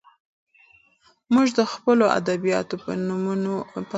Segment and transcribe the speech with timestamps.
[1.33, 3.87] موږ د خپلو ادیبانو په نومونو فخر کوو.